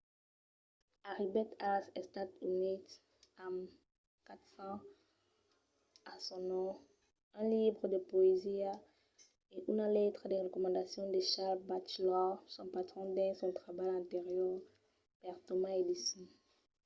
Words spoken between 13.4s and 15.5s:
trabalh anterior per